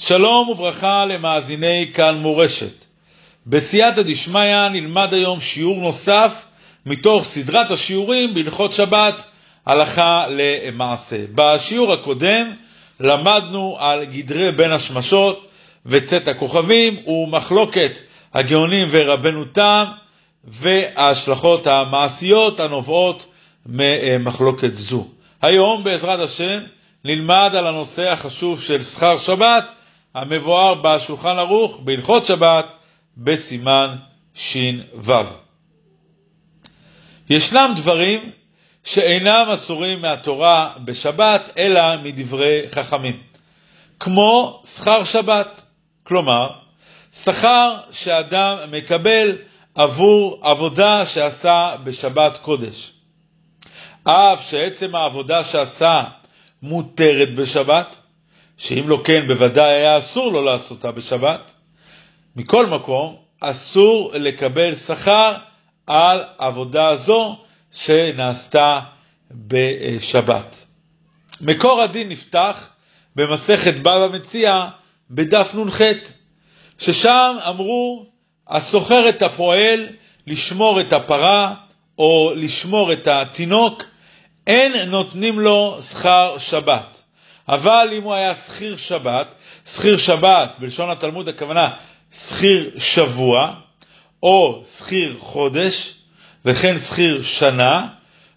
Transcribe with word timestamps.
שלום 0.00 0.48
וברכה 0.48 1.04
למאזיני 1.04 1.90
כאן 1.94 2.18
מורשת. 2.18 2.84
בסייעתא 3.46 4.02
דשמיא 4.02 4.68
נלמד 4.68 5.14
היום 5.14 5.40
שיעור 5.40 5.76
נוסף 5.76 6.46
מתוך 6.86 7.24
סדרת 7.24 7.70
השיעורים 7.70 8.34
בהלכות 8.34 8.72
שבת, 8.72 9.14
הלכה 9.66 10.24
למעשה. 10.28 11.16
בשיעור 11.34 11.92
הקודם 11.92 12.52
למדנו 13.00 13.76
על 13.78 14.04
גדרי 14.04 14.52
בין 14.52 14.72
השמשות 14.72 15.46
וצאת 15.86 16.28
הכוכבים 16.28 17.08
ומחלוקת 17.08 17.98
הגאונים 18.34 18.88
ורבנו 18.90 19.44
תם 19.44 19.84
וההשלכות 20.44 21.66
המעשיות 21.66 22.60
הנובעות 22.60 23.26
ממחלוקת 23.66 24.74
זו. 24.74 25.06
היום 25.42 25.84
בעזרת 25.84 26.20
השם 26.20 26.60
נלמד 27.04 27.50
על 27.54 27.66
הנושא 27.66 28.12
החשוב 28.12 28.60
של 28.60 28.82
שכר 28.82 29.18
שבת 29.18 29.64
המבואר 30.14 30.74
בשולחן 30.74 31.38
ערוך 31.38 31.80
בהלכות 31.84 32.26
שבת 32.26 32.66
בסימן 33.16 33.96
ש"ו. 34.34 35.12
ישנם 37.30 37.72
דברים 37.76 38.30
שאינם 38.84 39.46
אסורים 39.54 40.02
מהתורה 40.02 40.72
בשבת 40.84 41.50
אלא 41.58 41.80
מדברי 42.02 42.60
חכמים, 42.70 43.20
כמו 44.00 44.62
שכר 44.64 45.04
שבת, 45.04 45.62
כלומר 46.04 46.48
שכר 47.12 47.76
שאדם 47.90 48.56
מקבל 48.70 49.38
עבור 49.74 50.40
עבודה 50.42 51.06
שעשה 51.06 51.76
בשבת 51.84 52.38
קודש. 52.38 52.92
אף 54.04 54.50
שעצם 54.50 54.94
העבודה 54.94 55.44
שעשה 55.44 56.04
מותרת 56.62 57.34
בשבת, 57.34 57.99
שאם 58.60 58.88
לא 58.88 59.00
כן 59.04 59.26
בוודאי 59.26 59.72
היה 59.74 59.98
אסור 59.98 60.32
לו 60.32 60.42
לעשותה 60.44 60.92
בשבת, 60.92 61.52
מכל 62.36 62.66
מקום 62.66 63.16
אסור 63.40 64.10
לקבל 64.14 64.74
שכר 64.74 65.36
על 65.86 66.24
עבודה 66.38 66.96
זו 66.96 67.36
שנעשתה 67.72 68.80
בשבת. 69.30 70.66
מקור 71.40 71.82
הדין 71.82 72.08
נפתח 72.08 72.70
במסכת 73.16 73.74
בבא 73.74 74.08
מציע 74.12 74.68
בדף 75.10 75.54
נ"ח, 75.54 75.80
ששם 76.78 77.36
אמרו 77.48 78.06
הסוחר 78.48 79.08
את 79.08 79.22
הפועל 79.22 79.88
לשמור 80.26 80.80
את 80.80 80.92
הפרה 80.92 81.54
או 81.98 82.32
לשמור 82.36 82.92
את 82.92 83.08
התינוק, 83.08 83.82
אין 84.46 84.90
נותנים 84.90 85.40
לו 85.40 85.78
שכר 85.82 86.38
שבת. 86.38 86.99
אבל 87.50 87.88
אם 87.92 88.02
הוא 88.02 88.14
היה 88.14 88.34
שכיר 88.34 88.76
שבת, 88.76 89.26
שכיר 89.66 89.96
שבת, 89.96 90.52
בלשון 90.58 90.90
התלמוד 90.90 91.28
הכוונה 91.28 91.70
שכיר 92.12 92.70
שבוע, 92.78 93.54
או 94.22 94.62
שכיר 94.78 95.16
חודש, 95.18 95.94
וכן 96.44 96.78
שכיר 96.78 97.22
שנה, 97.22 97.86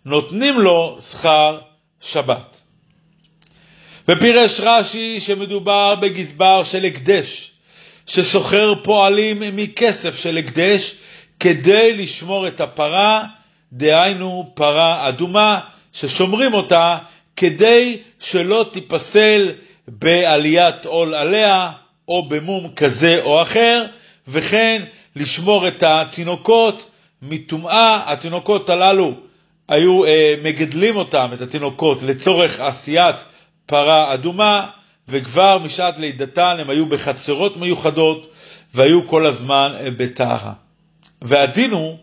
נותנים 0.05 0.59
לו 0.59 0.97
שכר 1.11 1.59
שבת. 2.01 2.61
ופירש 4.07 4.59
רש"י 4.59 5.19
שמדובר 5.19 5.95
בגזבר 5.95 6.63
של 6.63 6.85
הקדש, 6.85 7.51
שסוחר 8.07 8.73
פועלים 8.83 9.41
מכסף 9.55 10.15
של 10.15 10.37
הקדש 10.37 10.95
כדי 11.39 11.97
לשמור 11.97 12.47
את 12.47 12.61
הפרה, 12.61 13.23
דהיינו 13.73 14.51
פרה 14.53 15.09
אדומה, 15.09 15.59
ששומרים 15.93 16.53
אותה 16.53 16.97
כדי 17.35 17.97
שלא 18.19 18.65
תיפסל 18.71 19.51
בעליית 19.87 20.85
עול 20.85 21.15
עליה 21.15 21.71
או 22.07 22.29
במום 22.29 22.73
כזה 22.75 23.19
או 23.23 23.41
אחר, 23.41 23.85
וכן 24.27 24.81
לשמור 25.15 25.67
את 25.67 25.83
התינוקות 25.83 26.89
מטומאה. 27.21 28.11
התינוקות 28.11 28.69
הללו 28.69 29.13
היו 29.67 30.05
אה, 30.05 30.35
מגדלים 30.43 30.95
אותם, 30.95 31.29
את 31.33 31.41
התינוקות, 31.41 32.03
לצורך 32.03 32.59
עשיית 32.59 33.15
פרה 33.65 34.13
אדומה, 34.13 34.69
וכבר 35.09 35.57
משעת 35.57 35.97
לידתן 35.97 36.57
הם 36.59 36.69
היו 36.69 36.85
בחצרות 36.85 37.57
מיוחדות 37.57 38.27
והיו 38.73 39.07
כל 39.07 39.25
הזמן 39.25 39.73
אה, 39.79 39.91
בטהרה. 39.91 40.53
והדין 41.21 41.71
הוא 41.71 41.97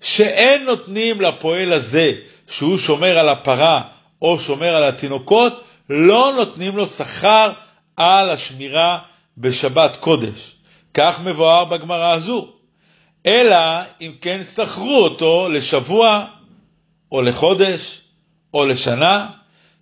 שאין 0.00 0.64
נותנים 0.64 1.20
לפועל 1.20 1.72
הזה, 1.72 2.12
שהוא 2.48 2.78
שומר 2.78 3.18
על 3.18 3.28
הפרה 3.28 3.82
או 4.24 4.38
שומר 4.38 4.76
על 4.76 4.84
התינוקות, 4.84 5.64
לא 5.90 6.32
נותנים 6.36 6.76
לו 6.76 6.86
שכר 6.86 7.52
על 7.96 8.30
השמירה 8.30 8.98
בשבת 9.38 9.96
קודש. 9.96 10.56
כך 10.94 11.20
מבואר 11.24 11.64
בגמרא 11.64 12.12
הזו. 12.12 12.48
אלא 13.26 13.56
אם 14.00 14.12
כן 14.20 14.44
שכרו 14.44 14.96
אותו 14.98 15.48
לשבוע 15.48 16.24
או 17.12 17.22
לחודש 17.22 18.00
או 18.54 18.64
לשנה, 18.64 19.30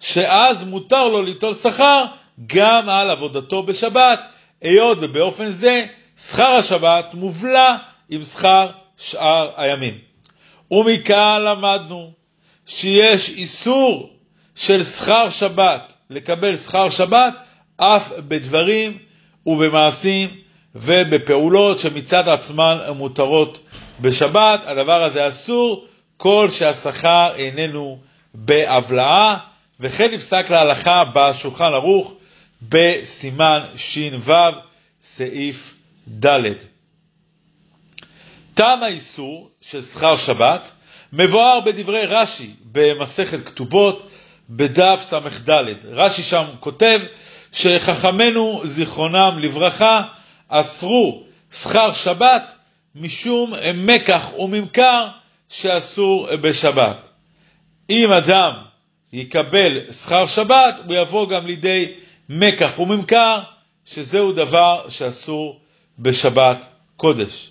שאז 0.01 0.65
מותר 0.65 1.09
לו 1.09 1.23
ליטול 1.23 1.55
שכר 1.55 2.05
גם 2.47 2.89
על 2.89 3.11
עבודתו 3.11 3.63
בשבת, 3.63 4.21
היות 4.61 4.99
ובאופן 5.01 5.51
זה 5.51 5.87
שכר 6.19 6.53
השבת 6.53 7.15
מובלע 7.15 7.77
עם 8.11 8.23
שכר 8.23 8.71
שאר 8.97 9.51
הימים. 9.57 9.99
ומכאן 10.71 11.43
למדנו 11.45 12.13
שיש 12.67 13.29
איסור 13.31 14.12
של 14.55 14.85
שכר 14.85 15.31
שבת, 15.31 15.93
לקבל 16.11 16.57
שכר 16.57 16.91
שבת, 16.91 17.35
אף 17.77 18.13
בדברים 18.19 18.99
ובמעשים 19.47 20.29
ובפעולות 20.75 21.79
שמצד 21.79 22.29
עצמן 22.29 22.79
מותרות 22.97 23.61
בשבת. 24.01 24.61
הדבר 24.67 25.03
הזה 25.03 25.29
אסור 25.29 25.87
כל 26.17 26.49
שהשכר 26.51 27.33
איננו 27.37 27.99
בהבלעה, 28.35 29.39
וכן 29.81 30.11
נפסק 30.15 30.51
להלכה 30.51 31.03
בשולחן 31.15 31.65
ערוך 31.73 32.15
בסימן 32.69 33.61
ש"ו, 33.77 34.33
סעיף 35.03 35.75
ד'. 36.25 36.53
טעם 38.55 38.83
האיסור 38.83 39.51
של 39.61 39.83
שכר 39.83 40.17
שבת 40.17 40.71
מבואר 41.13 41.61
בדברי 41.61 42.07
רש"י 42.07 42.51
במסכת 42.73 43.47
כתובות 43.47 44.09
בדף 44.57 45.01
ס"ד. 45.03 45.51
רש"י 45.85 46.23
שם 46.23 46.45
כותב 46.61 47.01
שחכמינו 47.53 48.61
זיכרונם 48.65 49.39
לברכה 49.43 50.03
אסרו 50.49 51.23
שכר 51.53 51.93
שבת 51.93 52.55
משום 52.95 53.53
מקח 53.75 54.33
וממכר 54.39 55.09
שאסור 55.49 56.37
בשבת. 56.37 57.09
אם 57.91 58.13
אדם 58.13 58.53
יקבל 59.13 59.93
שכר 59.93 60.27
שבת, 60.27 60.75
הוא 60.87 60.95
יבוא 60.97 61.29
גם 61.29 61.47
לידי 61.47 61.93
מקח 62.29 62.79
וממכר, 62.79 63.39
שזהו 63.85 64.33
דבר 64.33 64.89
שאסור 64.89 65.61
בשבת 65.99 66.65
קודש. 66.97 67.51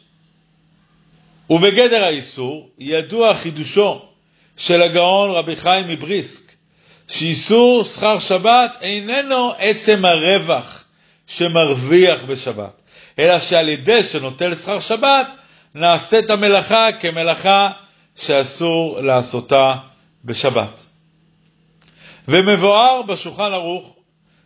ובגדר 1.50 2.03
האיסור 2.03 2.69
ידוע 2.79 3.34
חידושו 3.35 4.01
של 4.57 4.81
הגאון 4.81 5.31
רבי 5.31 5.56
חיים 5.56 5.88
מבריסק, 5.88 6.50
שאיסור 7.11 7.83
שכר 7.83 8.19
שבת 8.19 8.72
איננו 8.81 9.53
עצם 9.57 10.05
הרווח 10.05 10.83
שמרוויח 11.27 12.23
בשבת, 12.23 12.81
אלא 13.19 13.39
שעל 13.39 13.69
ידי 13.69 14.03
שנוטל 14.03 14.55
שכר 14.55 14.79
שבת, 14.79 15.27
נעשית 15.75 16.29
המלאכה 16.29 16.88
כמלאכה 16.99 17.69
שאסור 18.16 19.01
לעשותה 19.01 19.73
בשבת. 20.25 20.85
ומבואר 22.27 23.01
בשולחן 23.01 23.53
ערוך 23.53 23.95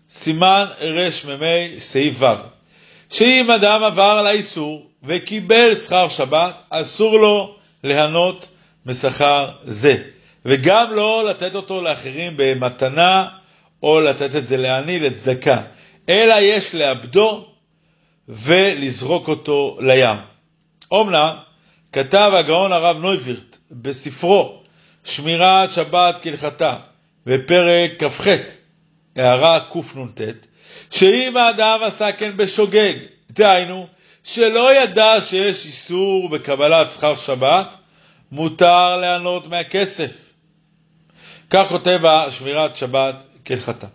סימן 0.10 0.66
רמ"ה 0.82 1.80
סעיף 1.80 2.22
ו', 2.22 2.26
שאם 3.10 3.52
אדם 3.52 3.84
עבר 3.84 4.16
על 4.20 4.28
האיסור 4.28 4.90
וקיבל 5.04 5.76
שכר 5.76 6.10
שבת, 6.10 6.56
אסור 6.70 7.20
לו 7.20 7.56
ליהנות 7.84 8.48
משכר 8.86 9.52
זה, 9.64 10.04
וגם 10.46 10.94
לא 10.94 11.26
לתת 11.30 11.56
אותו 11.56 11.82
לאחרים 11.82 12.34
במתנה 12.38 13.28
או 13.84 14.02
לתת 14.02 14.36
את 14.36 14.48
זה 14.48 14.58
לעני 14.58 15.00
לצדקה, 15.00 15.62
אלא 16.10 16.36
יש 16.42 16.76
לאבדו 16.76 17.46
ולזרוק 18.30 19.28
אותו 19.28 19.78
לים. 19.82 20.18
אומנם 20.92 21.36
כתב 21.94 22.32
הגאון 22.34 22.72
הרב 22.72 22.98
נויבירט 22.98 23.58
בספרו 23.72 24.64
שמירת 25.04 25.72
שבת 25.72 26.16
כהלכתה 26.22 26.76
בפרק 27.26 28.04
כ"ח, 28.04 28.28
הערה 29.16 29.60
קנ"ט, 29.74 30.22
שאם 30.92 31.38
האדם 31.38 31.80
עשה 31.84 32.12
כן 32.12 32.38
בשוגג, 32.38 32.94
דהיינו 33.32 33.88
שלא 34.24 34.76
ידע 34.76 35.22
שיש 35.22 35.66
איסור 35.66 36.30
בקבלת 36.30 36.92
שכר 36.92 37.16
שבת, 37.16 37.68
מותר 38.32 38.98
ליהנות 38.98 39.48
מהכסף. 39.48 40.25
כך 41.50 41.66
כותב 41.70 42.00
שמירת 42.30 42.76
שבת 42.76 43.16
כהלכתה. 43.46 43.88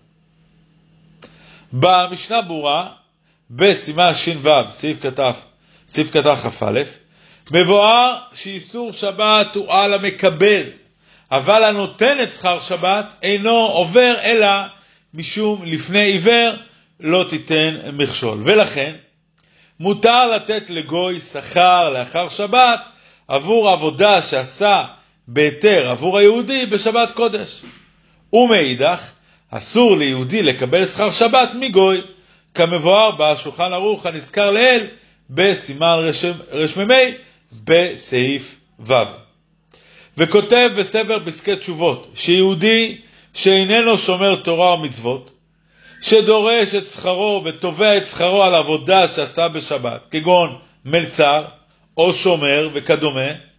במשנה 1.72 2.42
ברורה 2.42 2.88
בסימן 3.50 4.14
ש"ו, 4.14 4.50
סעיף 4.68 5.02
כתב, 5.02 5.32
סעיף 5.88 6.12
כתב 6.12 6.36
כ"א, 6.42 6.82
מבואר 7.50 8.16
שאיסור 8.34 8.92
שבת 8.92 9.54
הוא 9.54 9.72
על 9.72 9.94
המקבל, 9.94 10.62
אבל 11.30 11.64
הנותן 11.64 12.18
את 12.22 12.32
שכר 12.32 12.60
שבת 12.60 13.06
אינו 13.22 13.56
עובר 13.56 14.14
אלא 14.22 14.48
משום 15.14 15.62
לפני 15.64 15.98
עיוור 15.98 16.54
לא 17.00 17.24
תיתן 17.28 17.76
מכשול. 17.92 18.38
ולכן 18.44 18.94
מותר 19.80 20.30
לתת 20.36 20.70
לגוי 20.70 21.20
שכר 21.20 21.90
לאחר 21.90 22.28
שבת 22.28 22.80
עבור 23.28 23.68
עבודה 23.70 24.22
שעשה 24.22 24.84
בהיתר 25.32 25.90
עבור 25.90 26.18
היהודי 26.18 26.66
בשבת 26.66 27.10
קודש. 27.14 27.62
ומאידך, 28.32 29.10
אסור 29.50 29.96
ליהודי 29.96 30.42
לקבל 30.42 30.86
שכר 30.86 31.10
שבת 31.10 31.50
מגוי, 31.54 32.00
כמבואר 32.54 33.10
בשולחן 33.10 33.72
ערוך 33.72 34.06
הנזכר 34.06 34.50
לעיל 34.50 34.86
בסימן 35.30 35.96
רמ"ה 36.54 36.94
בסעיף 37.64 38.56
ו'. 38.80 38.92
וכותב 40.18 40.70
בספר 40.76 41.18
פסקי 41.26 41.56
תשובות 41.56 42.10
שיהודי 42.14 42.98
שאיננו 43.34 43.98
שומר 43.98 44.36
תורה 44.36 44.74
ומצוות, 44.74 45.32
שדורש 46.00 46.74
את 46.74 46.86
שכרו 46.86 47.42
ותובע 47.44 47.96
את 47.96 48.06
שכרו 48.06 48.42
על 48.42 48.54
עבודה 48.54 49.08
שעשה 49.08 49.48
בשבת, 49.48 50.00
כגון 50.10 50.58
מלצר 50.84 51.44
או 51.96 52.14
שומר 52.14 52.68
וכדומה, 52.72 53.49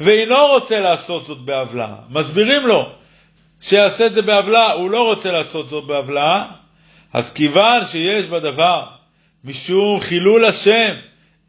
ואינו 0.00 0.46
רוצה 0.46 0.80
לעשות 0.80 1.26
זאת 1.26 1.38
בעוולה, 1.38 1.94
מסבירים 2.08 2.66
לו 2.66 2.92
שיעשה 3.60 4.06
את 4.06 4.12
זה 4.12 4.22
בעוולה, 4.22 4.72
הוא 4.72 4.90
לא 4.90 5.06
רוצה 5.06 5.32
לעשות 5.32 5.68
זאת 5.68 5.84
בעוולה, 5.84 6.46
אז 7.12 7.32
כיוון 7.32 7.84
שיש 7.84 8.26
בדבר 8.26 8.86
משום 9.44 10.00
חילול 10.00 10.44
השם, 10.44 10.94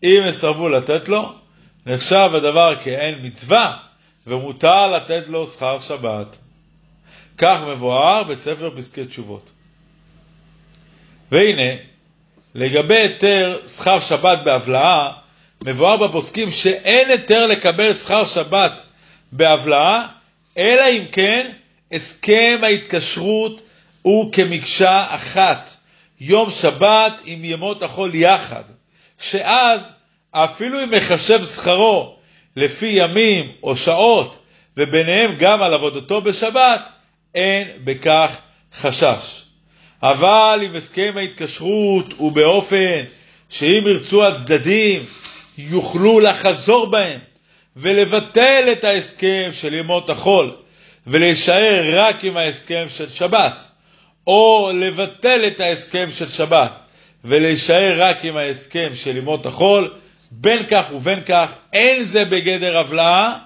אם 0.04 0.24
יסרבו 0.26 0.70
לתת 0.70 1.10
לו, 1.10 1.34
נחשב 1.86 2.32
הדבר 2.34 2.76
כאין 2.84 3.20
מצווה, 3.24 3.78
ומותר 4.28 4.88
לתת 4.88 5.24
לו 5.28 5.48
שכר 5.48 5.80
שבת. 5.80 6.38
כך 7.38 7.60
מבואר 7.68 8.24
בספר 8.24 8.72
פסקי 8.78 9.06
תשובות. 9.06 9.52
והנה, 11.32 11.76
לגבי 12.56 12.96
היתר 12.96 13.60
שכר 13.68 14.00
שבת 14.00 14.40
בהבלעה, 14.46 15.12
מבואר 15.64 15.98
בפוסקים 16.08 16.52
שאין 16.52 17.10
היתר 17.10 17.48
לקבל 17.48 17.94
שכר 17.94 18.26
שבת 18.26 18.82
בהבלעה, 19.32 20.08
אלא 20.58 20.90
אם 20.90 21.04
כן 21.12 21.52
הסכם 21.92 22.60
ההתקשרות 22.64 23.62
הוא 24.02 24.34
כמקשה 24.34 25.06
אחת, 25.10 25.74
יום 26.20 26.52
שבת 26.52 27.22
עם 27.26 27.46
ימות 27.46 27.84
החול 27.84 28.16
יחד, 28.16 28.64
שאז 29.20 29.94
אפילו 30.32 30.84
אם 30.84 30.92
מחשב 30.92 31.46
שכרו 31.46 32.16
לפי 32.56 32.88
ימים 32.88 33.52
או 33.64 33.78
שעות, 33.78 34.40
וביניהם 34.78 35.36
גם 35.40 35.62
על 35.62 35.74
עבודתו 35.74 36.22
בשבת, 36.22 36.82
אין 37.36 37.68
בכך 37.84 38.38
חשש. 38.76 39.44
אבל 40.04 40.62
אם 40.66 40.76
הסכם 40.76 41.14
ההתקשרות 41.18 42.06
הוא 42.18 42.32
באופן 42.32 43.04
שאם 43.50 43.84
ירצו 43.88 44.26
הצדדים 44.28 45.02
יוכלו 45.58 46.20
לחזור 46.20 46.86
בהם 46.86 47.20
ולבטל 47.76 48.70
את 48.72 48.84
ההסכם 48.84 49.50
של 49.54 49.74
ימות 49.74 50.10
החול 50.10 50.56
ולהישאר 51.08 51.84
רק 51.94 52.24
עם 52.24 52.38
ההסכם 52.38 52.86
של 52.90 53.10
שבת, 53.10 53.68
או 54.28 54.72
לבטל 54.74 55.48
את 55.48 55.60
ההסכם 55.60 56.10
של 56.12 56.30
שבת 56.30 56.72
ולהישאר 57.26 57.96
רק 57.98 58.26
עם 58.26 58.38
ההסכם 58.38 58.92
של 58.96 59.18
ימות 59.18 59.46
החול, 59.46 59.94
בין 60.32 60.66
כך 60.70 60.86
ובין 60.96 61.24
כך 61.26 61.52
אין 61.74 62.04
זה 62.04 62.26
בגדר 62.26 62.78
הבלעה, 62.78 63.40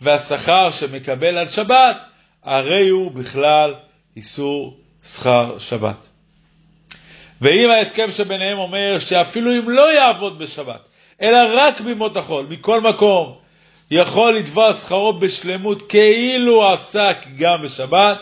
והשכר 0.00 0.70
שמקבל 0.70 1.38
על 1.38 1.46
שבת 1.46 1.96
הרי 2.44 2.88
הוא 2.88 3.10
בכלל 3.10 3.74
איסור 4.16 4.76
שכר 5.04 5.58
שבת. 5.58 6.08
ואם 7.40 7.70
ההסכם 7.70 8.12
שביניהם 8.12 8.58
אומר 8.58 8.98
שאפילו 8.98 9.50
אם 9.50 9.70
לא 9.70 9.94
יעבוד 9.94 10.38
בשבת, 10.38 10.87
אלא 11.22 11.38
רק 11.54 11.80
בימות 11.80 12.16
החול, 12.16 12.46
מכל 12.48 12.80
מקום, 12.80 13.34
יכול 13.90 14.36
לתבוע 14.36 14.74
שכרו 14.74 15.12
בשלמות 15.12 15.88
כאילו 15.88 16.68
עסק 16.72 17.16
גם 17.36 17.62
בשבת, 17.62 18.18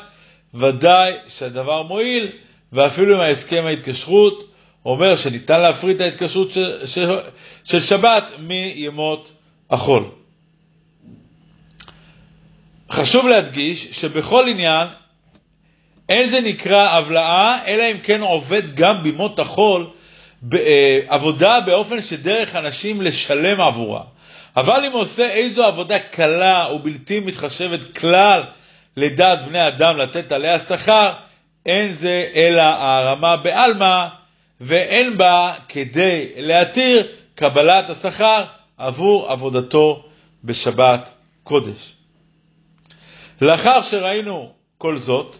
ודאי 0.54 1.12
שהדבר 1.28 1.82
מועיל, 1.82 2.28
ואפילו 2.72 3.14
אם 3.14 3.20
ההסכם 3.20 3.64
ההתקשרות 3.66 4.52
אומר 4.84 5.16
שניתן 5.16 5.60
להפריד 5.60 5.96
את 5.96 6.00
ההתקשרות 6.00 6.50
של, 6.50 6.86
של, 6.86 7.18
של 7.64 7.80
שבת 7.80 8.24
מימות 8.38 9.32
החול. 9.70 10.04
חשוב 12.90 13.28
להדגיש 13.28 13.90
שבכל 13.90 14.48
עניין 14.48 14.88
אין 16.08 16.28
זה 16.28 16.40
נקרא 16.40 16.88
הבלעה, 16.88 17.66
אלא 17.66 17.84
אם 17.92 17.98
כן 17.98 18.20
עובד 18.20 18.74
גם 18.74 19.02
בימות 19.02 19.38
החול 19.38 19.86
עבודה 21.08 21.60
באופן 21.60 22.00
שדרך 22.00 22.56
אנשים 22.56 23.02
לשלם 23.02 23.60
עבורה. 23.60 24.02
אבל 24.56 24.84
אם 24.84 24.92
עושה 24.92 25.30
איזו 25.30 25.64
עבודה 25.64 25.98
קלה 25.98 26.68
ובלתי 26.74 27.20
מתחשבת 27.20 27.96
כלל 27.96 28.42
לדעת 28.96 29.46
בני 29.48 29.68
אדם 29.68 29.96
לתת 29.96 30.32
עליה 30.32 30.58
שכר, 30.58 31.12
אין 31.66 31.88
זה 31.88 32.30
אלא 32.34 32.62
הערמה 32.62 33.36
בעלמא, 33.36 34.06
ואין 34.60 35.18
בה 35.18 35.54
כדי 35.68 36.32
להתיר 36.36 37.06
קבלת 37.34 37.90
השכר 37.90 38.44
עבור 38.78 39.32
עבודתו 39.32 40.04
בשבת 40.44 41.10
קודש. 41.44 41.92
לאחר 43.40 43.80
שראינו 43.82 44.52
כל 44.78 44.98
זאת, 44.98 45.36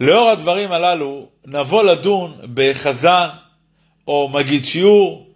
לאור 0.00 0.30
הדברים 0.30 0.72
הללו 0.72 1.28
נבוא 1.46 1.82
לדון 1.82 2.34
בחזן 2.54 3.28
או 4.08 4.28
מגיד 4.32 4.64
שיעור 4.64 5.26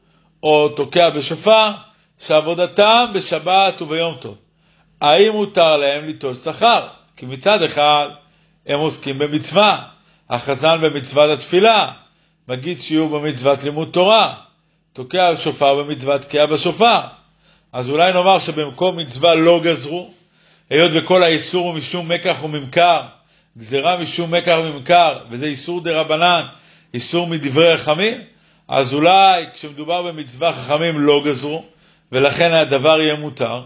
או 0.42 0.68
תוקע 0.68 1.10
בשופר 1.10 1.70
שעבודתם 2.18 3.06
בשבת 3.14 3.82
וביום 3.82 4.14
טוב. 4.20 4.36
האם 5.00 5.32
מותר 5.32 5.76
להם 5.76 6.06
ליטול 6.06 6.34
שכר? 6.34 6.86
כי 7.16 7.26
מצד 7.26 7.62
אחד 7.62 8.08
הם 8.66 8.78
עוסקים 8.78 9.18
במצווה, 9.18 9.82
החזן 10.30 10.80
במצוות 10.82 11.38
התפילה, 11.38 11.92
מגיד 12.48 12.80
שיעור 12.80 13.08
במצוות 13.18 13.64
לימוד 13.64 13.88
תורה, 13.92 14.34
תוקע 14.92 15.32
בשופר 15.32 15.74
במצוות 15.74 16.20
תקיעה 16.20 16.46
בשופר. 16.46 17.00
אז 17.72 17.90
אולי 17.90 18.12
נאמר 18.12 18.38
שבמקום 18.38 18.96
מצווה 18.96 19.34
לא 19.34 19.60
גזרו, 19.64 20.10
היות 20.70 20.90
וכל 20.94 21.22
האיסור 21.22 21.66
הוא 21.66 21.74
משום 21.74 22.08
מקח 22.08 22.36
וממכר, 22.42 23.02
גזירה 23.58 23.96
משום 23.96 24.34
מקח 24.34 24.56
וממכר, 24.58 25.18
וזה 25.30 25.46
איסור 25.46 25.80
דה 25.80 26.00
רבנן, 26.00 26.42
איסור 26.94 27.26
מדברי 27.26 27.72
רחמים, 27.72 28.20
אז 28.68 28.94
אולי 28.94 29.44
כשמדובר 29.54 30.02
במצווה 30.02 30.52
חכמים 30.52 31.00
לא 31.00 31.22
גזרו, 31.24 31.64
ולכן 32.12 32.52
הדבר 32.52 33.00
יהיה 33.00 33.14
מותר, 33.14 33.62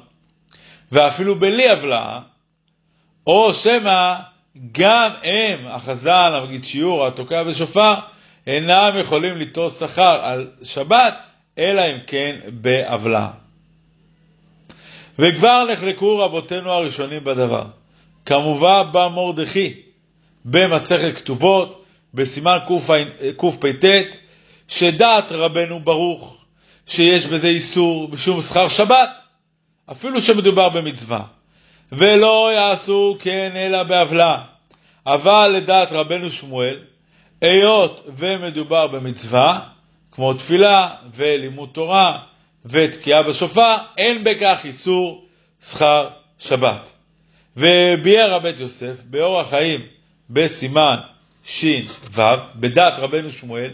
ואפילו 0.93 1.35
בלי 1.35 1.69
הבלעה, 1.71 2.21
או 3.27 3.53
שמא 3.53 4.15
גם 4.73 5.11
הם, 5.25 5.67
החזן, 5.67 6.31
המגיד 6.35 6.65
שיעור, 6.65 7.07
התוקע 7.07 7.43
בשופר, 7.43 7.95
אינם 8.47 8.93
יכולים 9.01 9.37
ליטול 9.37 9.71
שכר 9.71 10.21
על 10.23 10.51
שבת, 10.63 11.15
אלא 11.59 11.83
אם 11.83 11.99
כן 12.07 12.37
בהבלעה. 12.53 13.31
וכבר 15.19 15.67
נחלקו 15.73 16.19
רבותינו 16.19 16.73
הראשונים 16.73 17.25
בדבר. 17.25 17.65
כמובן 18.27 18.83
בא 18.93 19.09
מרדכי 19.15 19.75
במסכת 20.45 21.17
כתובות, 21.17 21.85
בסימן 22.15 22.59
קפ"ט, 23.37 23.85
שדעת 24.69 25.33
רבנו 25.33 25.81
ברוך 25.81 26.45
שיש 26.87 27.27
בזה 27.27 27.49
איסור 27.49 28.09
בשום 28.09 28.43
שכר 28.43 28.69
שבת, 28.69 29.11
אפילו 29.93 30.23
שמדובר 30.23 30.69
במצווה, 30.69 31.21
ולא 31.93 32.51
יעשו 32.55 33.17
כן 33.21 33.53
אלא 33.57 33.83
בעוולה. 33.83 34.39
אבל 35.07 35.49
לדעת 35.57 35.93
רבנו 35.93 36.31
שמואל, 36.31 36.77
היות 37.41 38.07
ומדובר 38.17 38.87
במצווה, 38.87 39.61
כמו 40.13 40.35
תפילה 40.35 40.95
ולימוד 41.15 41.69
תורה 41.73 42.19
ותקיעה 42.65 43.23
בשופר, 43.23 43.77
אין 43.99 44.25
בכך 44.25 44.61
איסור 44.65 45.25
שכר 45.63 46.09
שבת. 46.39 46.93
וביאר 47.57 48.35
הבית 48.35 48.61
יוסף 48.61 49.03
באורח 49.05 49.51
חיים 49.51 49.81
בסימן 50.31 50.97
ש"ו, 51.45 52.21
בדת 52.55 52.95
רבנו 52.99 53.31
שמואל, 53.31 53.71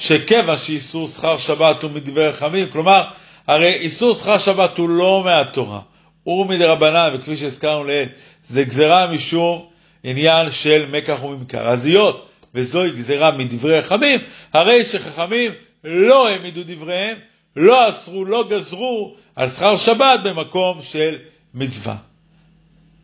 שכיוון 0.00 0.56
שאיסור 0.56 1.08
שכר 1.08 1.38
שבת 1.38 1.82
הוא 1.82 1.90
מדברי 1.90 2.28
רחמים, 2.28 2.68
כלומר, 2.68 3.02
הרי 3.46 3.72
איסור 3.72 4.14
שכר 4.14 4.38
שבת 4.38 4.78
הוא 4.78 4.88
לא 4.88 5.22
מהתורה, 5.24 5.80
הוא 6.22 6.46
מדרבנן, 6.46 7.10
וכפי 7.14 7.36
שהזכרנו 7.36 7.84
לעיל, 7.84 8.08
זה 8.44 8.64
גזרה 8.64 9.06
משום 9.06 9.66
עניין 10.04 10.50
של 10.50 10.86
מקח 10.90 11.24
וממכר. 11.24 11.68
אז 11.68 11.86
היות 11.86 12.28
וזוהי 12.54 12.90
גזרה 12.90 13.30
מדברי 13.30 13.78
רחמים, 13.78 14.20
הרי 14.52 14.84
שחכמים 14.84 15.52
לא 15.84 16.28
העמידו 16.28 16.60
דבריהם, 16.66 17.16
לא 17.56 17.88
אסרו, 17.88 18.24
לא 18.24 18.44
גזרו 18.50 19.16
על 19.36 19.50
שכר 19.50 19.76
שבת 19.76 20.20
במקום 20.24 20.82
של 20.82 21.18
מצווה. 21.54 21.96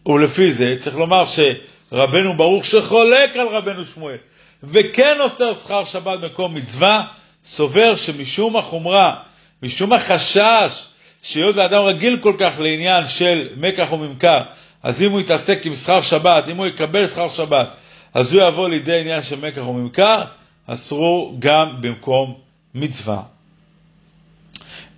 ולפי 0.06 0.52
זה 0.52 0.76
צריך 0.80 0.96
לומר 0.96 1.24
שרבנו 1.26 2.36
ברוך 2.36 2.64
שחולק 2.64 3.36
על 3.36 3.48
רבנו 3.48 3.84
שמואל, 3.84 4.16
וכן 4.62 5.16
אוסר 5.20 5.54
שכר 5.54 5.84
שבת 5.84 6.20
במקום 6.20 6.54
מצווה, 6.54 7.06
סובר 7.44 7.96
שמשום 7.96 8.56
החומרה, 8.56 9.14
משום 9.62 9.92
החשש, 9.92 10.86
שהיות 11.22 11.56
ואדם 11.56 11.82
רגיל 11.82 12.18
כל 12.22 12.34
כך 12.38 12.52
לעניין 12.58 13.06
של 13.06 13.48
מקח 13.56 13.92
וממכר, 13.92 14.42
אז 14.82 15.02
אם 15.02 15.12
הוא 15.12 15.20
יתעסק 15.20 15.66
עם 15.66 15.74
שכר 15.74 16.00
שבת, 16.00 16.48
אם 16.48 16.56
הוא 16.56 16.66
יקבל 16.66 17.06
שכר 17.06 17.28
שבת, 17.28 17.68
אז 18.14 18.34
הוא 18.34 18.48
יבוא 18.48 18.68
לידי 18.68 19.00
עניין 19.00 19.22
של 19.22 19.46
מקח 19.46 19.68
וממכר, 19.68 20.24
אסרו 20.66 21.36
גם 21.38 21.76
במקום 21.80 22.34
מצווה. 22.74 23.22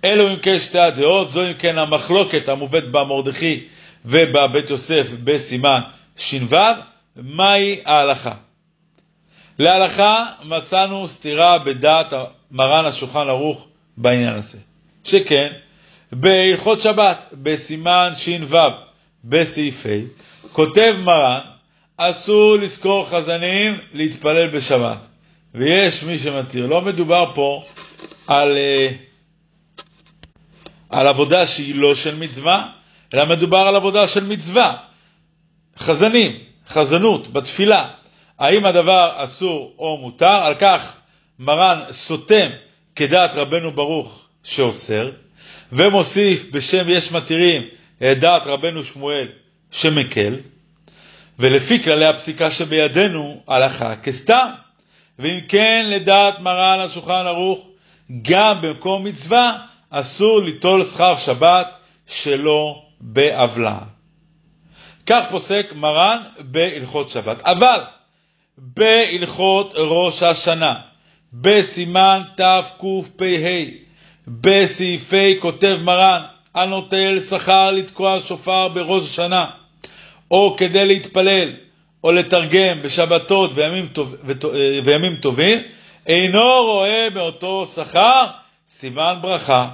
אלו 0.05 0.31
אם 0.31 0.39
כן 0.39 0.59
שתי 0.59 0.79
הדעות, 0.79 1.31
זו 1.31 1.47
אם 1.47 1.53
כן 1.53 1.77
המחלוקת 1.77 2.49
המובאת 2.49 2.91
במרדכי 2.91 3.63
ובבית 4.05 4.69
יוסף 4.69 5.07
בסימן 5.23 5.79
ש"ו, 6.17 6.55
מהי 7.15 7.81
ההלכה? 7.85 8.33
להלכה 9.59 10.25
מצאנו 10.43 11.07
סתירה 11.07 11.59
בדעת 11.59 12.13
מרן 12.51 12.85
השולחן 12.85 13.29
ערוך 13.29 13.67
בעניין 13.97 14.35
הזה. 14.35 14.57
שכן, 15.03 15.51
בהלכות 16.11 16.81
שבת, 16.81 17.17
בסימן 17.33 18.11
ש"ו, 18.15 18.57
בסעיף 19.23 19.85
ה', 19.85 19.89
כותב 20.53 20.95
מרן, 20.99 21.39
אסור 21.97 22.55
לזכור 22.55 23.09
חזנים 23.09 23.77
להתפלל 23.93 24.47
בשבת. 24.47 24.97
ויש 25.53 26.03
מי 26.03 26.17
שמתיר. 26.17 26.67
לא 26.67 26.81
מדובר 26.81 27.31
פה 27.35 27.63
על, 28.27 28.57
אה, 28.57 28.89
על 30.89 31.07
עבודה 31.07 31.47
שהיא 31.47 31.75
לא 31.75 31.95
של 31.95 32.15
מצווה, 32.15 32.67
אלא 33.13 33.25
מדובר 33.25 33.57
על 33.57 33.75
עבודה 33.75 34.07
של 34.07 34.23
מצווה. 34.23 34.77
חזנים, 35.77 36.39
חזנות, 36.67 37.33
בתפילה. 37.33 37.89
האם 38.39 38.65
הדבר 38.65 39.11
אסור 39.15 39.73
או 39.79 39.97
מותר? 39.97 40.25
על 40.43 40.55
כך 40.59 40.95
מרן 41.39 41.81
סותם 41.91 42.49
כדעת 42.95 43.31
רבנו 43.35 43.71
ברוך 43.71 44.25
שאוסר, 44.43 45.11
ומוסיף 45.71 46.51
בשם 46.51 46.89
יש 46.89 47.11
מתירים 47.11 47.61
את 47.97 48.19
דעת 48.19 48.41
רבנו 48.45 48.83
שמואל 48.83 49.27
שמקל, 49.71 50.35
ולפי 51.39 51.83
כללי 51.83 52.05
הפסיקה 52.05 52.51
שבידינו 52.51 53.43
הלכה 53.47 53.95
כסתם. 53.95 54.49
ואם 55.19 55.39
כן, 55.47 55.85
לדעת 55.89 56.39
מרן 56.39 56.79
השולחן 56.79 57.25
ערוך, 57.27 57.67
גם 58.21 58.61
במקום 58.61 59.03
מצווה 59.03 59.57
אסור 59.89 60.41
ליטול 60.41 60.83
שכר 60.83 61.17
שבת 61.17 61.67
שלא 62.07 62.81
בעוולה. 63.01 63.79
כך 65.05 65.25
פוסק 65.29 65.73
מרן 65.75 66.21
בהלכות 66.39 67.09
שבת. 67.09 67.41
אבל 67.41 67.79
בהלכות 68.61 69.73
ראש 69.75 70.23
השנה, 70.23 70.75
בסימן 71.33 72.21
תקפ"ה, 72.35 73.25
בסעיפי 74.27 75.37
כותב 75.39 75.77
מרן, 75.83 76.21
הנוטל 76.55 77.19
שכר 77.19 77.71
לתקוע 77.71 78.19
שופר 78.19 78.67
בראש 78.67 79.05
השנה, 79.05 79.45
או 80.31 80.55
כדי 80.57 80.85
להתפלל, 80.85 81.53
או 82.03 82.11
לתרגם 82.11 82.81
בשבתות 82.81 83.51
וימים, 83.53 83.87
טוב, 83.87 84.15
אה, 84.29 84.79
וימים 84.85 85.15
טובים, 85.15 85.59
אינו 86.07 86.63
רואה 86.65 87.07
מאותו 87.13 87.65
שכר 87.65 88.25
סימן 88.67 89.15
ברכה. 89.21 89.67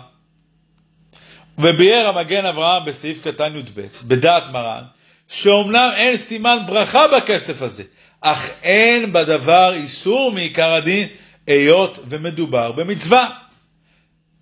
וביאר 1.58 2.08
המגן 2.08 2.46
אברהם 2.46 2.86
בסעיף 2.86 3.28
קטן 3.28 3.56
י"ב, 3.56 3.82
בדעת 4.04 4.44
מרן, 4.52 4.84
שאומנם 5.28 5.90
אין 5.96 6.18
סימן 6.18 6.58
ברכה 6.68 7.08
בכסף 7.08 7.62
הזה, 7.62 7.84
אך 8.22 8.50
אין 8.64 9.14
בדבר 9.14 9.74
איסור 9.74 10.32
מעיקר 10.32 10.74
הדין, 10.74 11.08
היות 11.48 12.00
ומדובר 12.10 12.72
במצווה. 12.72 13.30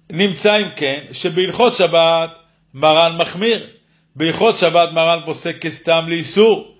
נמצא 0.09 0.57
אם 0.57 0.67
כן 0.75 1.03
שבהלכות 1.11 1.75
שבת 1.75 2.29
מרן 2.73 3.17
מחמיר, 3.17 3.67
בהלכות 4.15 4.57
שבת 4.57 4.89
מרן 4.91 5.19
פוסק 5.25 5.61
כסתם 5.61 6.05
לאיסור, 6.07 6.75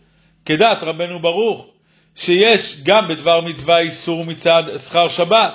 כדעת 0.45 0.83
רבנו 0.83 1.19
ברוך, 1.19 1.67
שיש 2.15 2.83
גם 2.83 3.07
בדבר 3.07 3.41
מצווה 3.41 3.79
איסור 3.79 4.25
מצד 4.25 4.63
שכר 4.77 5.09
שבת, 5.09 5.53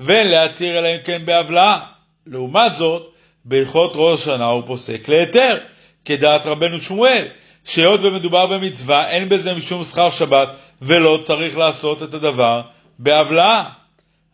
ואין 0.00 0.28
להתיר 0.28 0.78
אלא 0.78 0.88
אם 0.88 0.98
כן 1.04 1.26
בהבלעה. 1.26 1.86
לעומת 2.26 2.74
זאת, 2.74 3.12
בהלכות 3.44 3.92
ראש 3.94 4.20
השנה 4.22 4.44
הוא 4.44 4.62
פוסק 4.66 5.08
להיתר, 5.08 5.58
כדעת 6.04 6.46
רבנו 6.46 6.80
שמואל, 6.80 7.24
שהיות 7.64 8.00
ומדובר 8.02 8.46
במצווה, 8.46 9.10
אין 9.10 9.28
בזה 9.28 9.54
משום 9.54 9.84
שכר 9.84 10.10
שבת, 10.10 10.48
ולא 10.82 11.20
צריך 11.24 11.58
לעשות 11.58 12.02
את 12.02 12.14
הדבר 12.14 12.62
בהבלעה. 12.98 13.72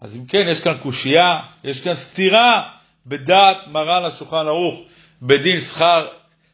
אז 0.00 0.16
אם 0.16 0.26
כן, 0.26 0.46
יש 0.48 0.60
כאן 0.60 0.76
קושייה, 0.82 1.40
יש 1.64 1.80
כאן 1.80 1.94
סתירה 1.94 2.68
בדעת 3.06 3.56
מרן 3.66 4.04
השולחן 4.04 4.46
ערוך 4.46 4.80
בדין 5.22 5.60
שכר 5.60 6.06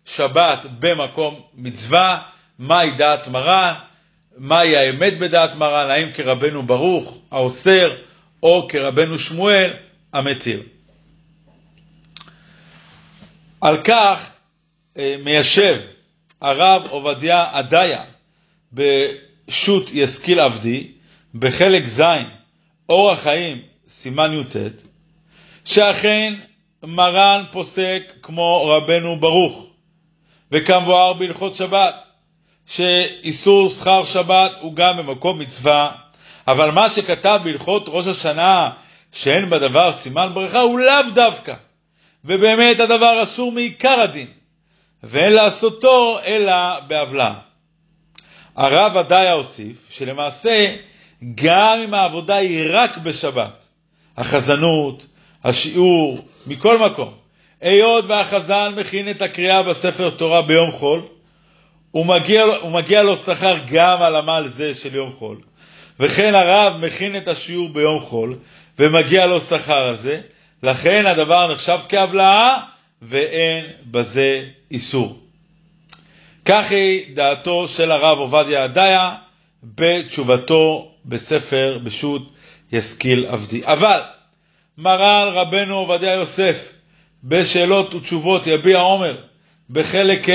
שבת 0.04 0.58
במקום 0.78 1.40
מצווה, 1.54 2.22
מהי 2.58 2.90
דעת 2.90 3.28
מרן, 3.28 3.74
מהי 4.36 4.76
האמת 4.76 5.18
בדעת 5.20 5.54
מרן, 5.54 5.90
האם 5.90 6.12
כרבנו 6.12 6.62
ברוך 6.62 7.18
האוסר 7.30 7.96
או 8.42 8.68
כרבנו 8.68 9.18
שמואל 9.18 9.70
המתיר. 10.12 10.62
על 13.60 13.82
כך 13.84 14.30
אה, 14.98 15.16
מיישב 15.24 15.80
הרב 16.40 16.86
עובדיה 16.90 17.46
עדיה 17.52 18.04
בשו"ת 19.48 19.90
ישכיל 19.92 20.40
עבדי, 20.40 20.88
בחלק 21.34 21.86
ז', 21.86 22.02
אורח 22.88 23.18
חיים, 23.18 23.62
סימן 23.88 24.32
י"ט, 24.32 24.56
שאכן 25.64 26.34
מרן 26.82 27.44
פוסק 27.52 28.02
כמו 28.22 28.66
רבנו 28.66 29.20
ברוך, 29.20 29.66
וכמבואר 30.52 31.12
בהלכות 31.12 31.56
שבת, 31.56 31.94
שאיסור 32.66 33.70
שכר 33.70 34.04
שבת 34.04 34.52
הוא 34.60 34.74
גם 34.74 34.96
במקום 34.96 35.38
מצווה, 35.38 35.92
אבל 36.48 36.70
מה 36.70 36.90
שכתב 36.90 37.40
בהלכות 37.44 37.84
ראש 37.88 38.06
השנה, 38.06 38.70
שאין 39.12 39.50
בדבר 39.50 39.92
סימן 39.92 40.30
ברכה, 40.34 40.60
הוא 40.60 40.80
לאו 40.80 41.10
דווקא. 41.14 41.54
ובאמת 42.24 42.80
הדבר 42.80 43.22
אסור 43.22 43.52
מעיקר 43.52 44.00
הדין, 44.00 44.26
ואין 45.02 45.32
לעשותו 45.32 46.18
אלא 46.24 46.80
בעוולה. 46.80 47.34
הרב 48.56 48.96
עדיה 48.96 49.32
הוסיף 49.32 49.76
שלמעשה 49.90 50.74
גם 51.34 51.78
אם 51.84 51.94
העבודה 51.94 52.36
היא 52.36 52.66
רק 52.70 52.98
בשבת, 52.98 53.64
החזנות, 54.16 55.06
השיעור, 55.44 56.18
מכל 56.46 56.78
מקום, 56.78 57.14
היות 57.60 58.04
והחזן 58.08 58.74
מכין 58.76 59.10
את 59.10 59.22
הקריאה 59.22 59.62
בספר 59.62 60.10
תורה 60.10 60.42
ביום 60.42 60.72
חול, 60.72 61.02
הוא 61.90 62.06
מגיע, 62.06 62.42
הוא 62.42 62.70
מגיע 62.70 63.02
לו 63.02 63.16
שכר 63.16 63.56
גם 63.66 64.02
על 64.02 64.16
עמל 64.16 64.44
זה 64.46 64.74
של 64.74 64.94
יום 64.94 65.12
חול. 65.12 65.40
וכן 66.00 66.34
הרב 66.34 66.76
מכין 66.86 67.16
את 67.16 67.28
השיעור 67.28 67.68
ביום 67.68 68.00
חול, 68.00 68.36
ומגיע 68.78 69.26
לו 69.26 69.40
שכר 69.40 69.88
על 69.88 69.96
זה, 69.96 70.20
לכן 70.62 71.06
הדבר 71.06 71.52
נחשב 71.52 71.78
כהבלעה, 71.88 72.62
ואין 73.02 73.64
בזה 73.90 74.44
איסור. 74.70 75.21
כך 76.44 76.70
היא 76.70 77.16
דעתו 77.16 77.68
של 77.68 77.92
הרב 77.92 78.18
עובדיה 78.18 78.64
עדיה 78.64 79.14
בתשובתו 79.62 80.92
בספר 81.04 81.78
בשו"ת 81.84 82.22
ישכיל 82.72 83.26
עבדי. 83.26 83.62
אבל 83.64 84.00
מרן 84.78 85.28
רבנו 85.32 85.78
עובדיה 85.78 86.12
יוסף 86.12 86.72
בשאלות 87.24 87.94
ותשובות 87.94 88.46
יביע 88.46 88.80
עומר 88.80 89.16
בחלק 89.70 90.28
ה' 90.28 90.32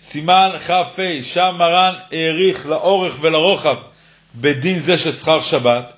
סימן 0.00 0.50
כ"ה 0.66 0.82
שם 1.22 1.54
מרן 1.58 1.94
העריך 2.12 2.66
לאורך 2.66 3.16
ולרוחב 3.20 3.76
בדין 4.34 4.78
זה 4.78 4.98
של 4.98 5.12
שכר 5.12 5.40
שבת 5.40 5.92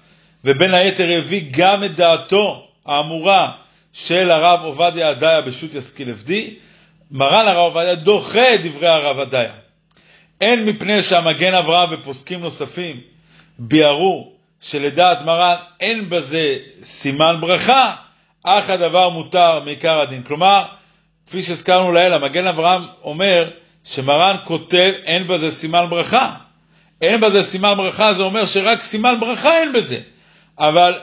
ובין 0.44 0.75
היתר 0.75 1.18
הביא 1.18 1.42
גם 1.50 1.84
את 1.84 1.94
דעתו 1.94 2.66
האמורה 2.87 3.52
של 3.92 4.30
הרב 4.30 4.61
עובדיה 4.64 5.08
עדיה 5.08 5.40
בשו"ת 5.40 5.75
ישכיל 5.75 6.11
עבדי 6.11 6.54
מרן 7.11 7.49
הרב 7.49 7.56
עובדיה 7.56 7.94
דוחה 7.94 8.54
את 8.54 8.62
דברי 8.62 8.88
הרב 8.88 9.18
עדיה 9.18 9.52
הן 10.40 10.64
מפני 10.64 11.02
שהמגן 11.02 11.54
אברהם 11.54 11.88
ופוסקים 11.92 12.40
נוספים 12.40 13.00
ביארו 13.58 14.32
שלדעת 14.61 15.20
מרן 15.25 15.56
אין 15.80 16.11
בזה 16.11 16.56
סימן 16.82 17.37
ברכה, 17.40 17.94
אך 18.42 18.70
הדבר 18.70 19.08
מותר 19.08 19.61
מעיקר 19.61 20.00
הדין. 20.00 20.23
כלומר, 20.23 20.64
כפי 21.26 21.42
שהזכרנו 21.42 21.92
לעיל, 21.92 22.12
המגן 22.12 22.46
אברהם 22.46 22.82
אומר 23.02 23.50
שמרן 23.84 24.37
כותב 24.44 24.92
אין 25.04 25.26
בזה 25.26 25.50
סימן 25.50 25.87
ברכה. 25.90 26.34
אין 27.00 27.20
בזה 27.20 27.42
סימן 27.42 27.75
ברכה, 27.76 28.14
זה 28.14 28.23
אומר 28.23 28.46
שרק 28.46 28.82
סימן 28.82 29.14
ברכה 29.20 29.58
אין 29.58 29.73
בזה. 29.73 30.00
אבל 30.58 30.94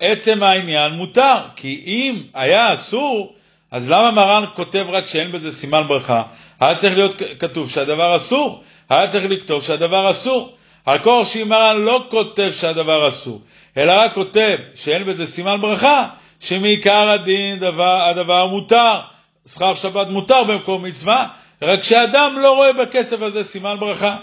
עצם 0.00 0.42
העניין 0.42 0.92
מותר, 0.92 1.36
כי 1.56 1.82
אם 1.86 2.22
היה 2.34 2.74
אסור, 2.74 3.34
אז 3.74 3.90
למה 3.90 4.10
מרן 4.10 4.44
כותב 4.54 4.86
רק 4.88 5.06
שאין 5.06 5.32
בזה 5.32 5.52
סימן 5.52 5.82
ברכה? 5.88 6.22
היה 6.60 6.74
צריך 6.74 6.94
להיות 6.96 7.22
כתוב 7.38 7.70
שהדבר 7.70 8.16
אסור, 8.16 8.62
היה 8.90 9.08
צריך 9.08 9.24
לכתוב 9.28 9.62
שהדבר 9.62 10.10
אסור. 10.10 10.54
על 10.86 10.98
כוח 10.98 11.28
שאם 11.28 11.48
מרן 11.48 11.80
לא 11.80 12.04
כותב 12.10 12.50
שהדבר 12.52 13.08
אסור, 13.08 13.42
אלא 13.76 13.92
רק 13.92 14.14
כותב 14.14 14.58
שאין 14.74 15.04
בזה 15.04 15.26
סימן 15.26 15.60
ברכה, 15.60 16.08
שמעיקר 16.40 17.08
הדין 17.10 17.58
דבר, 17.58 18.02
הדבר 18.02 18.46
מותר, 18.46 19.00
שכר 19.46 19.74
שבת 19.74 20.06
מותר 20.06 20.44
במקום 20.44 20.82
מצווה, 20.82 21.26
רק 21.62 21.82
שאדם 21.82 22.38
לא 22.38 22.54
רואה 22.54 22.72
בכסף 22.72 23.22
הזה 23.22 23.44
סימן 23.44 23.76
ברכה. 23.80 24.16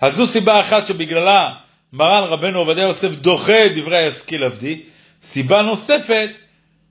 אז 0.00 0.14
זו 0.14 0.26
סיבה 0.26 0.60
אחת 0.60 0.86
שבגללה 0.86 1.50
מרן 1.92 2.24
רבנו 2.24 2.58
עובדיה 2.58 2.84
יוסף 2.84 3.10
דוחה 3.10 3.68
דברי 3.76 3.96
הישכיל 3.96 4.44
עבדי. 4.44 4.80
סיבה 5.22 5.62
נוספת, 5.62 6.30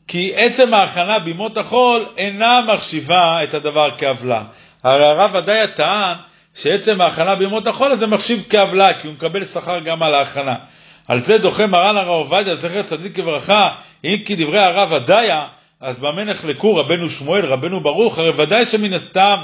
כי 0.08 0.32
עצם 0.36 0.74
ההכנה 0.74 1.20
בימות 1.20 1.58
החול 1.58 2.06
אינה 2.18 2.62
מחשיבה 2.74 3.44
את 3.44 3.54
הדבר 3.54 3.90
כעוולה. 3.98 4.44
הרי 4.84 5.06
הרב 5.06 5.36
עדיה 5.36 5.68
טען 5.68 6.16
שעצם 6.56 7.02
ההכנה 7.02 7.36
בימות 7.36 7.68
החול 7.68 7.92
הזה 7.92 8.08
מחשיב 8.08 8.46
כעוולה, 8.50 8.94
כי 8.94 9.08
הוא 9.08 9.14
מקבל 9.14 9.46
שכר 9.46 9.80
גם 9.80 10.04
על 10.04 10.14
ההכנה. 10.14 10.56
על 11.08 11.20
זה 11.20 11.38
דוחה 11.38 11.68
מרן 11.68 11.98
הרב 11.98 12.08
עובדיה, 12.08 12.56
זכר 12.56 12.82
צדיק 12.82 13.18
לברכה, 13.18 13.70
אם 14.04 14.18
כי 14.26 14.36
דברי 14.36 14.60
הרב 14.60 14.94
עדיה, 14.94 15.46
אז 15.82 16.00
במה 16.00 16.24
נחלקו 16.24 16.76
רבנו 16.76 17.10
שמואל, 17.10 17.46
רבנו 17.46 17.82
ברוך, 17.82 18.20
הרי 18.20 18.32
ודאי 18.36 18.66
שמן 18.66 18.94
הסתם 18.94 19.36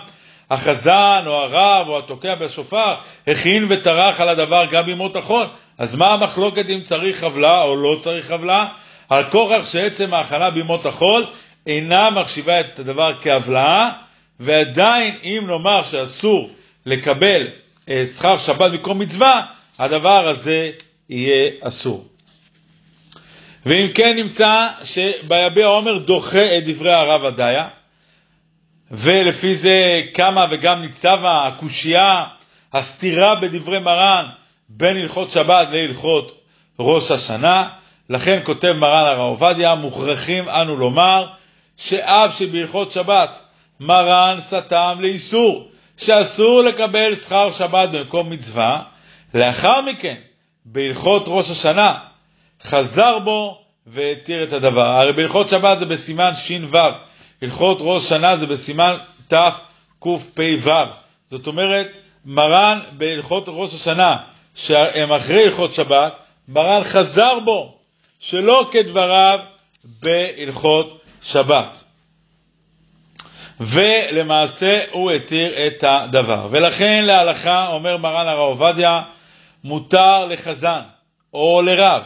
החזן 0.50 1.24
או 1.26 1.34
הרב 1.34 1.88
או 1.90 2.00
התוקע 2.00 2.36
בשופר 2.36 2.96
הכין 3.28 3.66
וטרח 3.70 4.22
על 4.22 4.30
הדבר 4.30 4.66
גם 4.72 4.86
בימות 4.86 5.16
החול. 5.16 5.46
אז 5.78 5.96
מה 5.96 6.14
המחלוקת 6.14 6.66
אם 6.70 6.82
צריך 6.84 7.24
עוולה 7.24 7.62
או 7.62 7.76
לא 7.76 7.98
צריך 8.00 8.32
עוולה? 8.32 8.68
על 9.10 9.24
כורח 9.30 9.70
שעצם 9.70 10.14
ההכנה 10.14 10.50
בימות 10.50 10.86
החול 10.86 11.26
אינה 11.68 12.10
מחשיבה 12.10 12.60
את 12.60 12.80
הדבר 12.80 13.14
כעוולה, 13.22 13.92
ועדיין 14.40 15.16
אם 15.24 15.44
נאמר 15.48 15.84
שאסור 15.84 16.50
לקבל 16.86 17.48
אה, 17.90 18.04
שכר 18.06 18.38
שבת 18.38 18.72
במקום 18.72 19.00
מצווה, 19.00 19.46
הדבר 19.80 20.28
הזה 20.28 20.72
יהיה 21.10 21.52
אסור. 21.62 22.08
ואם 23.66 23.88
כן 23.96 24.16
נמצא 24.16 24.68
שביביע 24.84 25.66
עומר 25.66 25.98
דוחה 25.98 26.58
את 26.58 26.64
דברי 26.64 26.94
הרב 26.94 27.26
עדיה, 27.26 27.68
ולפי 28.92 29.56
זה 29.56 30.02
קמה 30.14 30.46
וגם 30.50 30.82
ניצבה 30.82 31.48
הקושייה, 31.48 32.26
הסתירה 32.74 33.36
בדברי 33.36 33.80
מרן 33.80 34.26
בין 34.70 34.98
הלכות 34.98 35.32
שבת 35.32 35.68
להלכות 35.72 36.42
ראש 36.80 37.12
השנה. 37.12 37.70
לכן 38.10 38.40
כותב 38.44 38.72
מרן 38.72 39.06
הרב 39.06 39.20
עובדיה, 39.20 39.76
מוכרחים 39.76 40.50
אנו 40.50 40.76
לומר 40.76 41.28
שאף 41.78 42.38
שבהלכות 42.38 42.92
שבת 42.92 43.40
מרן 43.80 44.38
סתם 44.40 44.98
לאיסור, 45.00 45.68
שאסור 45.98 46.62
לקבל 46.62 47.16
שכר 47.16 47.52
שבת 47.52 47.90
במקום 47.90 48.30
מצווה, 48.30 48.82
לאחר 49.34 49.82
מכן, 49.82 50.16
בהלכות 50.66 51.24
ראש 51.28 51.50
השנה, 51.50 52.00
חזר 52.64 53.20
בו 53.20 53.62
והתיר 53.88 54.44
את 54.44 54.54
הדבר. 54.54 54.90
הרי 54.90 55.14
בהלכות 55.14 55.50
שבת 55.50 55.80
זה 55.80 55.86
בסימן 55.86 56.32
ש"ו, 56.34 56.78
הלכות 57.42 57.78
ראש 57.82 58.10
שנה 58.10 58.38
זה 58.38 58.48
בסימן 58.48 58.96
תקפ"ו. 59.28 60.72
זאת 61.30 61.48
אומרת, 61.48 61.88
מרן 62.26 62.80
בהלכות 62.92 63.44
ראש 63.48 63.74
השנה, 63.74 64.18
שהם 64.56 65.12
אחרי 65.12 65.46
הלכות 65.46 65.74
שבת, 65.74 66.14
מרן 66.48 66.84
חזר 66.84 67.40
בו, 67.40 67.79
שלא 68.20 68.70
כדבריו 68.72 69.40
בהלכות 70.02 71.02
שבת. 71.24 71.84
ולמעשה 73.60 74.82
הוא 74.92 75.12
התיר 75.12 75.68
את 75.68 75.84
הדבר. 75.88 76.48
ולכן 76.52 77.06
להלכה, 77.06 77.68
אומר 77.68 77.98
מרן 77.98 78.28
הרב 78.28 78.40
עובדיה, 78.40 79.02
מותר 79.64 80.26
לחזן 80.26 80.82
או 81.34 81.62
לרב, 81.62 82.02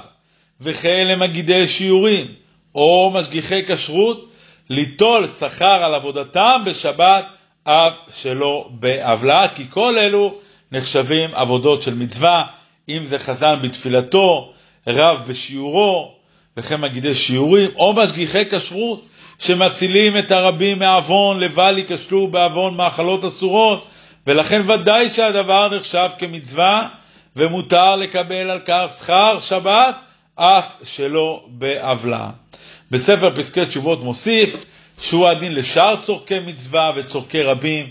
וכן 0.62 1.08
למגידי 1.08 1.67
שיעורים 1.67 2.28
או 2.76 3.12
משגיחי 3.13 3.63
כשרות, 3.67 4.30
ליטול 4.69 5.28
שכר 5.28 5.84
על 5.84 5.93
עבודתם 5.95 6.62
בשבת 6.65 7.26
אף 7.63 7.93
שלא 8.10 8.67
בעוולה, 8.69 9.47
כי 9.56 9.63
כל 9.69 9.97
אלו 9.97 10.36
נחשבים 10.71 11.36
עבודות 11.36 11.82
של 11.82 11.93
מצווה, 11.93 12.45
אם 12.89 13.06
זה 13.06 13.19
חזן 13.19 13.56
בתפילתו, 13.63 14.53
רב 14.88 15.22
בשיעורו, 15.28 16.15
וכן 16.58 16.82
מגידי 16.82 17.13
שיעורים, 17.13 17.69
או 17.76 17.93
משגיחי 17.93 18.43
כשרות, 18.52 19.06
שמצילים 19.39 20.17
את 20.17 20.32
הרבים 20.32 20.80
מעוון, 20.80 21.39
לבל 21.39 21.78
ייכשלו 21.78 22.28
בעוון 22.28 22.76
מאכלות 22.76 23.26
אסורות, 23.26 23.88
ולכן 24.28 24.72
ודאי 24.72 25.10
שהדבר 25.10 25.76
נחשב 25.76 26.10
כמצווה, 26.17 26.88
ומותר 27.36 27.96
לקבל 27.96 28.50
על 28.50 28.60
כך 28.65 28.93
שכר 29.00 29.39
שבת, 29.39 29.96
אף 30.36 30.76
שלא 30.84 31.43
בעוולה. 31.48 32.30
בספר 32.91 33.36
פסקי 33.36 33.65
תשובות 33.65 34.04
מוסיף 34.04 34.65
שהוא 35.02 35.28
הדין 35.28 35.56
לשאר 35.56 35.96
צורכי 36.02 36.39
מצווה 36.39 36.91
וצורכי 36.96 37.41
רבים, 37.41 37.88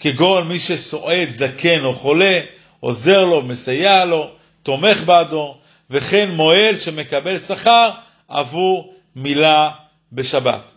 כגון 0.00 0.48
מי 0.48 0.58
שסועד 0.58 1.28
זקן 1.28 1.84
או 1.84 1.92
חולה, 1.92 2.40
עוזר 2.80 3.24
לו, 3.24 3.42
מסייע 3.42 4.04
לו, 4.04 4.30
תומך 4.62 5.02
בעדו, 5.04 5.56
וכן 5.90 6.30
מועל 6.30 6.76
שמקבל 6.76 7.38
שכר 7.38 7.90
עבור 8.28 8.94
מילה 9.16 9.70
בשבת. 10.12 10.72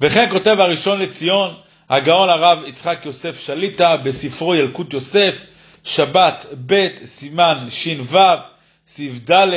וכן 0.00 0.30
כותב 0.30 0.56
הראשון 0.60 0.98
לציון, 1.02 1.54
הגאון 1.90 2.28
הרב 2.28 2.58
יצחק 2.66 2.98
יוסף 3.04 3.40
שליטה, 3.40 3.96
בספרו 3.96 4.54
ילקוט 4.54 4.94
יוסף, 4.94 5.46
שבת 5.84 6.46
ב' 6.66 6.88
סימן 7.04 7.66
ש"ו, 7.70 8.18
סעיף 8.86 9.30
ד' 9.30 9.48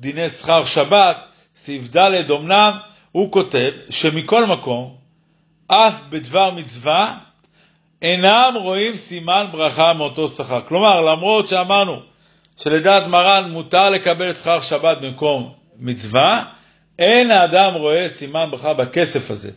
דיני 0.00 0.30
שכר 0.30 0.64
שבת, 0.64 1.16
סעיף 1.56 1.96
ד' 1.96 2.30
אמנם, 2.30 2.72
הוא 3.12 3.32
כותב 3.32 3.70
שמכל 3.90 4.46
מקום, 4.46 4.96
אף 5.68 5.94
בדבר 6.08 6.50
מצווה, 6.50 7.18
אינם 8.02 8.54
רואים 8.54 8.96
סימן 8.96 9.46
ברכה 9.52 9.92
מאותו 9.92 10.28
שכר. 10.28 10.60
כלומר, 10.60 11.00
למרות 11.00 11.48
שאמרנו 11.48 12.00
שלדעת 12.62 13.06
מרן 13.06 13.50
מותר 13.50 13.90
לקבל 13.90 14.32
שכר 14.32 14.60
שבת 14.60 14.98
במקום 14.98 15.52
מצווה, 15.78 16.44
אין 16.98 17.30
האדם 17.30 17.74
רואה 17.74 18.08
סימן 18.08 18.48
ברכה 18.50 18.74
בכסף 18.74 19.30
הזה. 19.30 19.50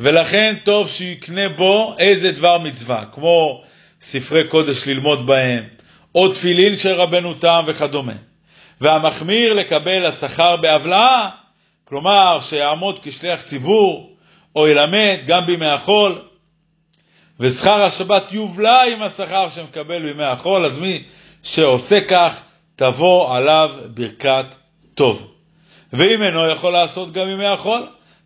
ולכן 0.00 0.54
טוב 0.64 0.88
שיקנה 0.88 1.48
בו 1.48 1.96
איזה 1.98 2.32
דבר 2.32 2.58
מצווה, 2.58 3.04
כמו 3.12 3.62
ספרי 4.00 4.48
קודש 4.48 4.88
ללמוד 4.88 5.26
בהם, 5.26 5.64
או 6.14 6.28
תפילין 6.28 6.76
של 6.76 6.92
רבנו 6.92 7.34
תם 7.34 7.64
וכדומה. 7.66 8.12
והמחמיר 8.80 9.52
לקבל 9.52 10.06
השכר 10.06 10.56
בהבלעה, 10.56 11.30
כלומר 11.84 12.38
שיעמוד 12.42 12.98
כשליח 13.02 13.42
ציבור, 13.42 14.16
או 14.56 14.68
ילמד 14.68 15.18
גם 15.26 15.46
בימי 15.46 15.66
החול, 15.66 16.22
ושכר 17.40 17.82
השבת 17.82 18.32
יובלע 18.32 18.82
עם 18.82 19.02
השכר 19.02 19.48
שמקבל 19.48 20.02
בימי 20.02 20.24
החול, 20.24 20.66
אז 20.66 20.78
מי 20.78 21.04
שעושה 21.42 22.00
כך, 22.00 22.40
תבוא 22.76 23.36
עליו 23.36 23.70
ברכת 23.94 24.44
טוב. 24.94 25.32
ואם 25.92 26.22
אינו 26.22 26.50
יכול 26.50 26.72
לעשות 26.72 27.12
גם 27.12 27.26
בימי 27.26 27.46
החול, 27.46 27.82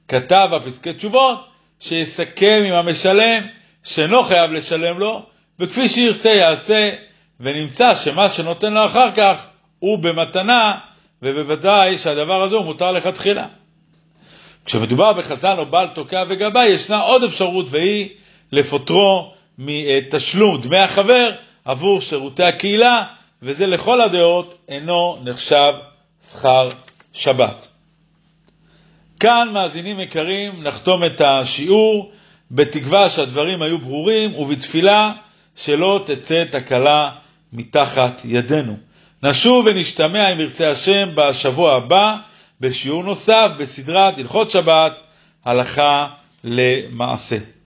כתב 0.08 0.48
הפסקי 0.52 0.92
תשובות, 0.92 1.46
שיסכם 1.80 2.62
עם 2.66 2.72
המשלם 2.72 3.42
שאינו 3.84 4.22
חייב 4.22 4.52
לשלם 4.52 4.98
לו, 4.98 5.22
וכפי 5.58 5.88
שירצה 5.88 6.30
יעשה, 6.30 6.90
ונמצא 7.40 7.94
שמה 7.94 8.28
שנותן 8.28 8.74
לו 8.74 8.86
אחר 8.86 9.10
כך 9.10 9.46
הוא 9.78 9.98
במתנה, 9.98 10.78
ובוודאי 11.22 11.98
שהדבר 11.98 12.42
הזה 12.42 12.56
הוא 12.56 12.64
מותר 12.64 12.92
לכתחילה. 12.92 13.46
כשמדובר 14.64 15.12
בחזן 15.12 15.58
או 15.58 15.66
בעל 15.66 15.88
תוקע 15.88 16.24
וגבאי, 16.28 16.66
ישנה 16.66 17.00
עוד 17.00 17.22
אפשרות, 17.22 17.66
והיא 17.70 18.08
לפוטרו 18.52 19.32
מתשלום 19.58 20.60
דמי 20.60 20.78
החבר 20.78 21.30
עבור 21.66 22.00
שירותי 22.00 22.42
הקהילה, 22.42 23.04
וזה 23.42 23.66
לכל 23.66 24.00
הדעות 24.00 24.54
אינו 24.68 25.18
נחשב 25.24 25.72
שכר 26.32 26.70
שבת. 27.12 27.68
כאן, 29.20 29.48
מאזינים 29.52 30.00
יקרים, 30.00 30.62
נחתום 30.62 31.04
את 31.04 31.20
השיעור 31.20 32.12
בתקווה 32.50 33.08
שהדברים 33.08 33.62
היו 33.62 33.78
ברורים 33.78 34.34
ובתפילה 34.34 35.12
שלא 35.56 36.00
תצא 36.06 36.44
תקלה 36.52 37.10
מתחת 37.52 38.22
ידינו. 38.24 38.76
נשוב 39.22 39.66
ונשתמע 39.66 40.32
אם 40.32 40.40
ירצה 40.40 40.70
השם 40.70 41.08
בשבוע 41.14 41.74
הבא 41.76 42.16
בשיעור 42.60 43.02
נוסף 43.02 43.50
בסדרת 43.58 44.18
הלכות 44.18 44.50
שבת, 44.50 45.00
הלכה 45.44 46.06
למעשה. 46.44 47.56